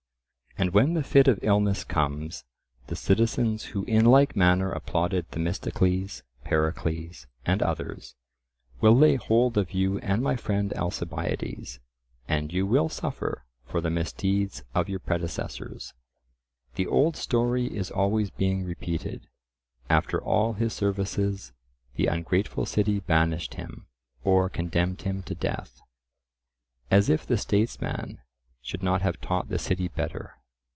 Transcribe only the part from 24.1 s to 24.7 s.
or